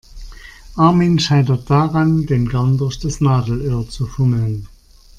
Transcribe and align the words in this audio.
Armin 0.77 1.19
scheitert 1.19 1.69
daran, 1.69 2.25
den 2.25 2.49
Garn 2.49 2.79
durch 2.79 2.97
das 2.97 3.21
Nadelöhr 3.21 3.87
zu 3.87 4.07
fummeln. 4.07 4.67